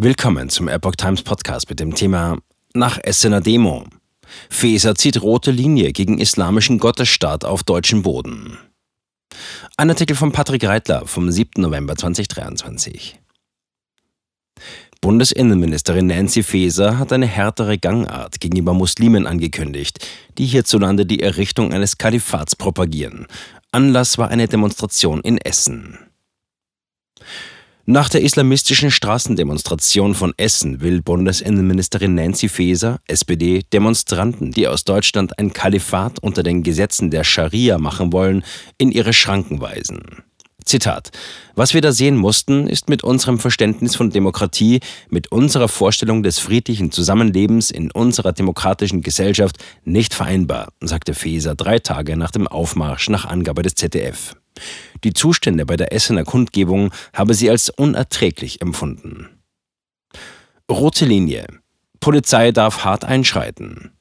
[0.00, 2.38] Willkommen zum Epoch Times Podcast mit dem Thema
[2.72, 3.84] Nach Essener Demo.
[4.48, 8.58] Feser zieht rote Linie gegen islamischen Gottesstaat auf deutschem Boden.
[9.76, 11.60] Ein Artikel von Patrick Reitler vom 7.
[11.60, 13.18] November 2023.
[15.00, 20.06] Bundesinnenministerin Nancy Faeser hat eine härtere Gangart gegenüber Muslimen angekündigt,
[20.38, 23.26] die hierzulande die Errichtung eines Kalifats propagieren.
[23.72, 25.98] Anlass war eine Demonstration in Essen.
[27.90, 35.38] Nach der islamistischen Straßendemonstration von Essen will Bundesinnenministerin Nancy Faeser, SPD, Demonstranten, die aus Deutschland
[35.38, 38.44] ein Kalifat unter den Gesetzen der Scharia machen wollen,
[38.76, 40.02] in ihre Schranken weisen.
[40.66, 41.12] Zitat.
[41.54, 46.38] Was wir da sehen mussten, ist mit unserem Verständnis von Demokratie, mit unserer Vorstellung des
[46.40, 53.08] friedlichen Zusammenlebens in unserer demokratischen Gesellschaft nicht vereinbar, sagte Feser drei Tage nach dem Aufmarsch
[53.08, 54.34] nach Angabe des ZDF.
[55.04, 59.28] Die Zustände bei der Essener Kundgebung habe sie als unerträglich empfunden.
[60.70, 61.46] Rote Linie.
[62.00, 63.97] Polizei darf hart einschreiten.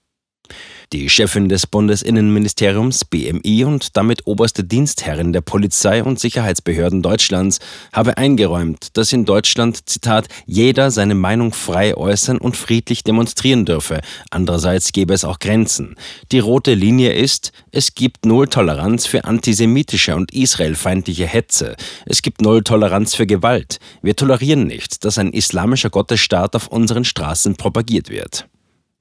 [0.93, 7.59] Die Chefin des Bundesinnenministeriums BMI und damit oberste Dienstherrin der Polizei und Sicherheitsbehörden Deutschlands
[7.91, 13.99] habe eingeräumt, dass in Deutschland, Zitat, jeder seine Meinung frei äußern und friedlich demonstrieren dürfe.
[14.29, 15.95] Andererseits gäbe es auch Grenzen.
[16.31, 21.75] Die rote Linie ist, es gibt null Toleranz für antisemitische und israelfeindliche Hetze.
[22.05, 23.79] Es gibt null Toleranz für Gewalt.
[24.01, 28.47] Wir tolerieren nicht, dass ein islamischer Gottesstaat auf unseren Straßen propagiert wird.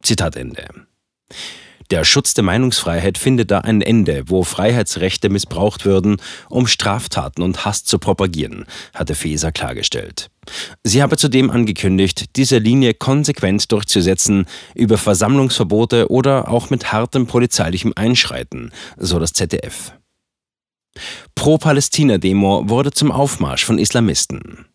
[0.02, 0.66] Zitat Ende.
[1.90, 6.16] Der Schutz der Meinungsfreiheit findet da ein Ende, wo Freiheitsrechte missbraucht würden,
[6.48, 10.30] um Straftaten und Hass zu propagieren, hatte Feser klargestellt.
[10.82, 17.92] Sie habe zudem angekündigt, diese Linie konsequent durchzusetzen über Versammlungsverbote oder auch mit hartem polizeilichem
[17.94, 19.92] Einschreiten, so das ZDF.
[21.34, 24.66] Pro-Palästina-Demo wurde zum Aufmarsch von Islamisten.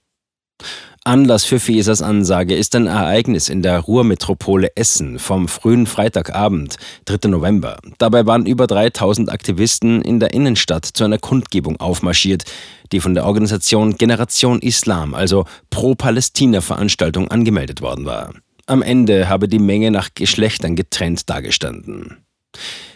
[1.03, 7.27] Anlass für Fesers Ansage ist ein Ereignis in der Ruhrmetropole Essen vom frühen Freitagabend, 3.
[7.27, 7.79] November.
[7.97, 12.43] Dabei waren über 3000 Aktivisten in der Innenstadt zu einer Kundgebung aufmarschiert,
[12.91, 18.35] die von der Organisation Generation Islam, also Pro-Palästina-Veranstaltung, angemeldet worden war.
[18.67, 22.17] Am Ende habe die Menge nach Geschlechtern getrennt dargestanden.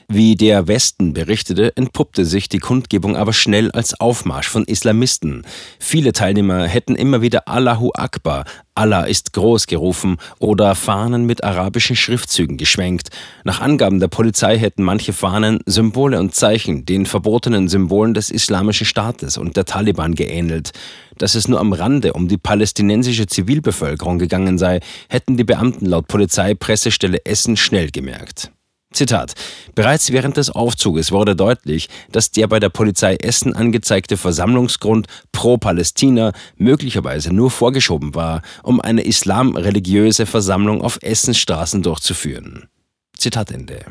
[0.07, 5.43] Wie der Westen berichtete, entpuppte sich die Kundgebung aber schnell als Aufmarsch von Islamisten.
[5.79, 8.45] Viele Teilnehmer hätten immer wieder Allahu Akbar,
[8.75, 13.09] Allah ist groß gerufen oder Fahnen mit arabischen Schriftzügen geschwenkt.
[13.45, 18.85] Nach Angaben der Polizei hätten manche Fahnen Symbole und Zeichen den verbotenen Symbolen des Islamischen
[18.85, 20.71] Staates und der Taliban geähnelt.
[21.17, 26.07] Dass es nur am Rande um die palästinensische Zivilbevölkerung gegangen sei, hätten die Beamten laut
[26.07, 28.51] Polizeipressestelle Essen schnell gemerkt.
[28.95, 29.33] Zitat.
[29.75, 35.57] Bereits während des Aufzuges wurde deutlich, dass der bei der Polizei Essen angezeigte Versammlungsgrund pro
[35.57, 42.69] Palästina möglicherweise nur vorgeschoben war, um eine islamreligiöse Versammlung auf Essens Straßen durchzuführen.
[43.17, 43.85] Zitat Ende.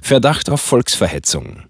[0.00, 1.64] Verdacht auf Volksverhetzung.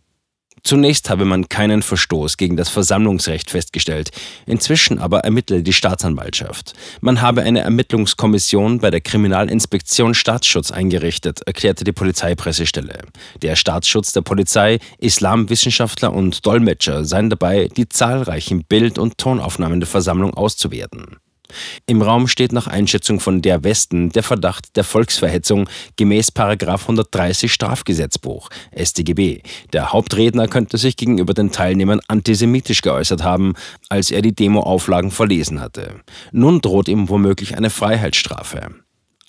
[0.64, 4.10] Zunächst habe man keinen Verstoß gegen das Versammlungsrecht festgestellt,
[4.46, 6.74] inzwischen aber ermittele die Staatsanwaltschaft.
[7.00, 13.00] Man habe eine Ermittlungskommission bei der Kriminalinspektion Staatsschutz eingerichtet, erklärte die Polizeipressestelle.
[13.42, 19.88] Der Staatsschutz der Polizei, Islamwissenschaftler und Dolmetscher seien dabei, die zahlreichen Bild- und Tonaufnahmen der
[19.88, 21.16] Versammlung auszuwerten.
[21.86, 28.48] Im Raum steht nach Einschätzung von der Westen der Verdacht der Volksverhetzung gemäß 130 Strafgesetzbuch
[28.76, 29.42] StGB.
[29.72, 33.54] Der Hauptredner könnte sich gegenüber den Teilnehmern antisemitisch geäußert haben,
[33.88, 36.00] als er die Demoauflagen verlesen hatte.
[36.32, 38.70] Nun droht ihm womöglich eine Freiheitsstrafe.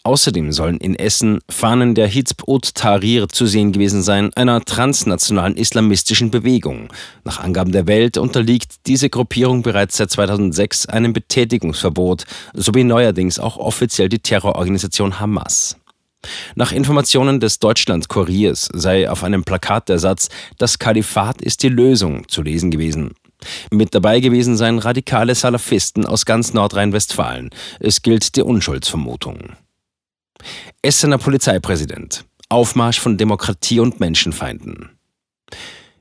[0.06, 5.56] Außerdem sollen in Essen Fahnen der Hizb ut Tahrir zu sehen gewesen sein, einer transnationalen
[5.56, 6.90] islamistischen Bewegung.
[7.24, 13.56] Nach Angaben der Welt unterliegt diese Gruppierung bereits seit 2006 einem Betätigungsverbot, sowie neuerdings auch
[13.56, 15.78] offiziell die Terrororganisation Hamas.
[16.56, 20.28] Nach Informationen des Deutschland-Kuriers sei auf einem Plakat der Satz
[20.58, 23.12] Das Kalifat ist die Lösung zu lesen gewesen.
[23.72, 27.52] Mit dabei gewesen seien radikale Salafisten aus ganz Nordrhein-Westfalen.
[27.80, 29.54] Es gilt die Unschuldsvermutung.
[30.86, 32.26] Essener Polizeipräsident.
[32.50, 34.90] Aufmarsch von Demokratie und Menschenfeinden.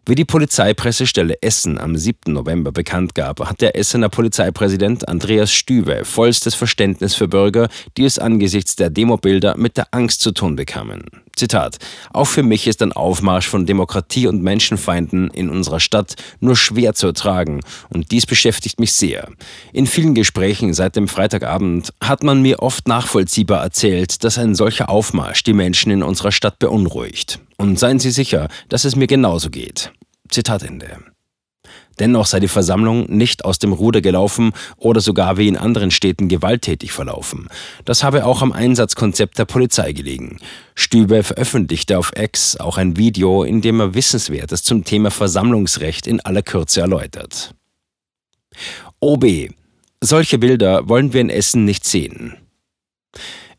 [0.05, 2.33] Wie die Polizeipressestelle Essen am 7.
[2.33, 8.19] November bekannt gab, hat der Essener Polizeipräsident Andreas Stüwe vollstes Verständnis für Bürger, die es
[8.19, 11.05] angesichts der Demobilder mit der Angst zu tun bekamen.
[11.37, 11.79] Zitat:
[12.13, 16.95] Auch für mich ist ein Aufmarsch von Demokratie und Menschenfeinden in unserer Stadt nur schwer
[16.95, 19.29] zu ertragen und dies beschäftigt mich sehr.
[19.73, 24.89] In vielen Gesprächen seit dem Freitagabend hat man mir oft nachvollziehbar erzählt, dass ein solcher
[24.89, 27.41] Aufmarsch die Menschen in unserer Stadt beunruhigt.
[27.57, 29.93] Und seien Sie sicher, dass es mir genauso geht.
[30.29, 31.12] Zitat Ende.
[32.03, 36.27] Dennoch sei die Versammlung nicht aus dem Ruder gelaufen oder sogar wie in anderen Städten
[36.27, 37.47] gewalttätig verlaufen.
[37.85, 40.39] Das habe auch am Einsatzkonzept der Polizei gelegen.
[40.75, 46.19] Stübe veröffentlichte auf X auch ein Video, in dem er Wissenswertes zum Thema Versammlungsrecht in
[46.19, 47.55] aller Kürze erläutert.
[48.99, 49.51] OB.
[50.01, 52.37] Solche Bilder wollen wir in Essen nicht sehen.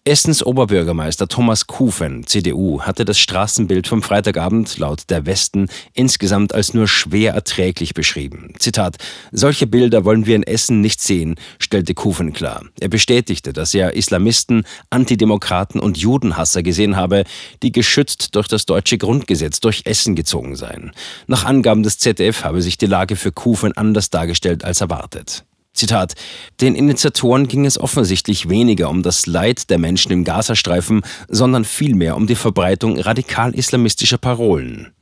[0.06, 6.74] Essens Oberbürgermeister Thomas Kufen, CDU, hatte das Straßenbild vom Freitagabend laut der Westen insgesamt als
[6.74, 8.54] nur schwer erträglich beschrieben.
[8.60, 8.98] Zitat:
[9.32, 12.66] Solche Bilder wollen wir in Essen nicht sehen, stellte Kufen klar.
[12.82, 17.24] Er bestätigte, dass er Islamisten, Antidemokraten und Judenhasser gesehen habe,
[17.62, 20.92] die geschützt durch das deutsche Grundgesetz durch Essen gezogen seien.
[21.28, 25.46] Nach Angaben des ZDF habe sich die Lage für Kufen anders dargestellt als erwartet.
[25.74, 26.14] Zitat,
[26.62, 32.16] den Initiatoren ging es offensichtlich weniger um das Leid der Menschen im Gazastreifen, sondern vielmehr
[32.16, 34.94] um die Verbreitung radikal-islamistischer Parolen.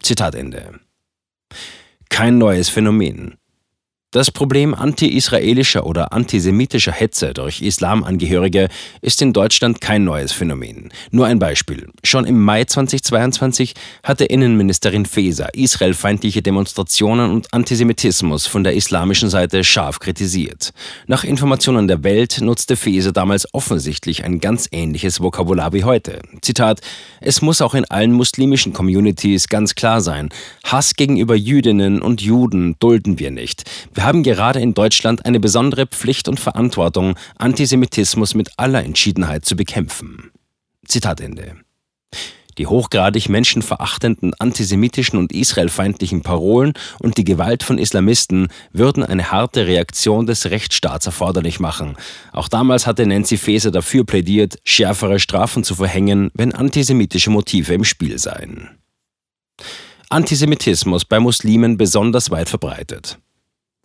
[0.00, 0.78] Zitat Ende.
[2.08, 3.34] Kein neues Phänomen.
[4.12, 8.68] Das Problem anti-israelischer oder antisemitischer Hetze durch Islamangehörige
[9.00, 10.92] ist in Deutschland kein neues Phänomen.
[11.10, 11.88] Nur ein Beispiel.
[12.04, 13.72] Schon im Mai 2022
[14.02, 20.74] hatte Innenministerin Faeser israelfeindliche Demonstrationen und Antisemitismus von der islamischen Seite scharf kritisiert.
[21.06, 26.20] Nach Informationen der Welt nutzte Faeser damals offensichtlich ein ganz ähnliches Vokabular wie heute.
[26.42, 26.82] Zitat:
[27.22, 30.28] Es muss auch in allen muslimischen Communities ganz klar sein,
[30.64, 33.64] Hass gegenüber Jüdinnen und Juden dulden wir nicht.
[33.94, 39.44] Wir wir haben gerade in Deutschland eine besondere Pflicht und Verantwortung, Antisemitismus mit aller Entschiedenheit
[39.44, 40.32] zu bekämpfen.
[40.84, 41.54] Zitat Ende.
[42.58, 49.68] Die hochgradig menschenverachtenden antisemitischen und israelfeindlichen Parolen und die Gewalt von Islamisten würden eine harte
[49.68, 51.96] Reaktion des Rechtsstaats erforderlich machen.
[52.32, 57.84] Auch damals hatte Nancy Faeser dafür plädiert, schärfere Strafen zu verhängen, wenn antisemitische Motive im
[57.84, 58.68] Spiel seien.
[60.08, 63.20] Antisemitismus bei Muslimen besonders weit verbreitet.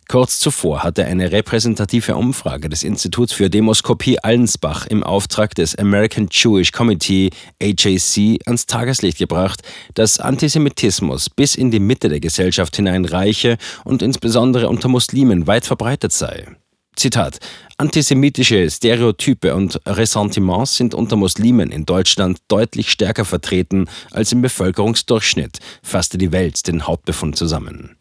[0.09, 6.29] Kurz zuvor hatte eine repräsentative Umfrage des Instituts für Demoskopie Allensbach im Auftrag des American
[6.31, 7.31] Jewish Committee
[7.61, 9.63] AJC ans Tageslicht gebracht,
[9.95, 15.65] dass Antisemitismus bis in die Mitte der Gesellschaft hinein reiche und insbesondere unter Muslimen weit
[15.65, 16.47] verbreitet sei.
[16.95, 17.39] Zitat:
[17.77, 25.59] Antisemitische Stereotype und Ressentiments sind unter Muslimen in Deutschland deutlich stärker vertreten als im Bevölkerungsdurchschnitt,
[25.83, 27.97] fasste die Welt den Hauptbefund zusammen.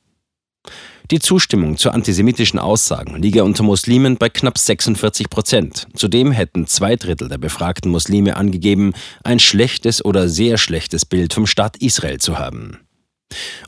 [1.13, 5.87] Die Zustimmung zu antisemitischen Aussagen liege unter Muslimen bei knapp 46 Prozent.
[5.95, 8.93] Zudem hätten zwei Drittel der befragten Muslime angegeben,
[9.23, 12.86] ein schlechtes oder sehr schlechtes Bild vom Staat Israel zu haben.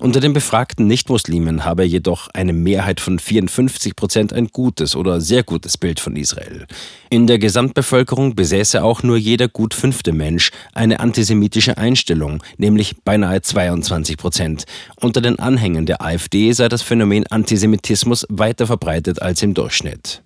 [0.00, 5.42] Unter den befragten Nichtmuslimen habe jedoch eine Mehrheit von 54 Prozent ein gutes oder sehr
[5.42, 6.66] gutes Bild von Israel.
[7.10, 13.42] In der Gesamtbevölkerung besäße auch nur jeder gut fünfte Mensch eine antisemitische Einstellung, nämlich beinahe
[13.42, 14.64] 22 Prozent.
[15.00, 20.22] Unter den Anhängern der AfD sei das Phänomen Antisemitismus weiter verbreitet als im Durchschnitt.